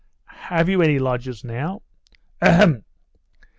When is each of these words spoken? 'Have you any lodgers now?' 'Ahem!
'Have 0.25 0.67
you 0.67 0.81
any 0.81 0.97
lodgers 0.97 1.43
now?' 1.43 1.83
'Ahem! 2.41 2.83